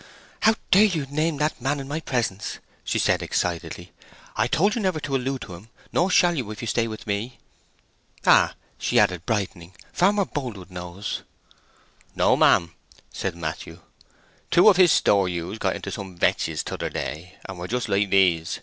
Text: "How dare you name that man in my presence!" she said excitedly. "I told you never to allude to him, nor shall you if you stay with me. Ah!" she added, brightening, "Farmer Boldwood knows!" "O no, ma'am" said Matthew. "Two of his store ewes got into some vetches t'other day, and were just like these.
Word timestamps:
"How 0.39 0.55
dare 0.71 0.85
you 0.85 1.05
name 1.05 1.37
that 1.37 1.61
man 1.61 1.79
in 1.79 1.87
my 1.87 1.99
presence!" 1.99 2.57
she 2.83 2.97
said 2.97 3.21
excitedly. 3.21 3.91
"I 4.35 4.47
told 4.47 4.73
you 4.73 4.81
never 4.81 4.99
to 4.99 5.15
allude 5.15 5.41
to 5.41 5.53
him, 5.53 5.69
nor 5.93 6.09
shall 6.09 6.33
you 6.35 6.49
if 6.49 6.59
you 6.63 6.67
stay 6.67 6.87
with 6.87 7.05
me. 7.05 7.37
Ah!" 8.25 8.55
she 8.79 8.97
added, 8.99 9.27
brightening, 9.27 9.75
"Farmer 9.93 10.25
Boldwood 10.25 10.71
knows!" 10.71 11.21
"O 11.21 11.53
no, 12.15 12.35
ma'am" 12.35 12.73
said 13.13 13.35
Matthew. 13.35 13.79
"Two 14.49 14.69
of 14.69 14.77
his 14.77 14.91
store 14.91 15.29
ewes 15.29 15.59
got 15.59 15.75
into 15.75 15.91
some 15.91 16.17
vetches 16.17 16.63
t'other 16.63 16.89
day, 16.89 17.37
and 17.47 17.59
were 17.59 17.67
just 17.67 17.87
like 17.87 18.09
these. 18.09 18.59